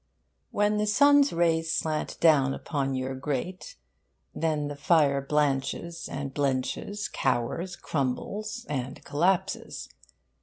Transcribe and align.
When 0.49 0.77
the 0.77 0.87
sun's 0.87 1.31
rays 1.31 1.71
slant 1.71 2.19
down 2.19 2.55
upon 2.55 2.95
your 2.95 3.13
grate, 3.13 3.75
then 4.33 4.67
the 4.67 4.75
fire 4.75 5.21
blanches 5.21 6.09
and 6.09 6.33
blenches, 6.33 7.07
cowers, 7.07 7.75
crumbles, 7.75 8.65
and 8.67 9.05
collapses. 9.05 9.89